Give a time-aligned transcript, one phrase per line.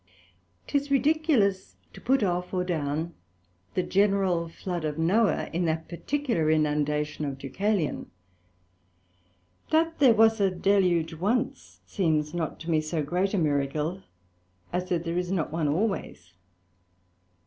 [0.65, 3.13] 'Tis ridiculous to put off, or down
[3.75, 8.09] the general Flood of Noah in that particular inundation of Deucalion:
[9.69, 14.01] that there was a Deluge once, seems not to me so great a Miracle,
[14.73, 16.33] as that there is not one always.